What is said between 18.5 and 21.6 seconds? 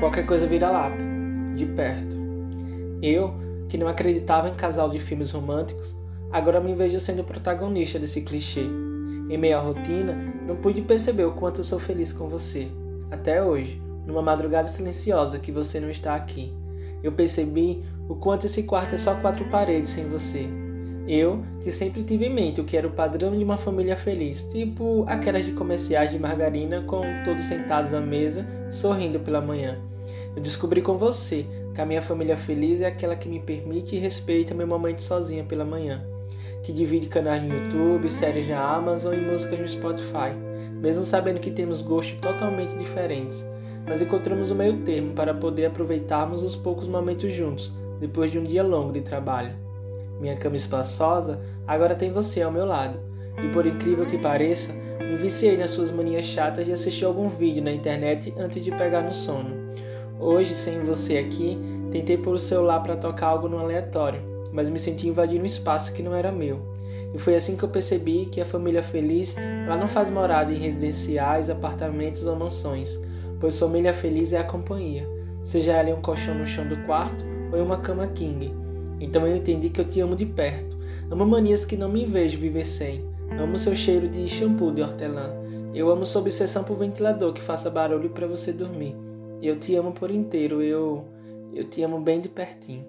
quarto é só quatro paredes sem você. Eu,